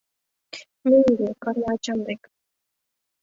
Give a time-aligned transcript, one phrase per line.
[0.87, 2.21] —Мӧҥгӧ, Карло ачам дек.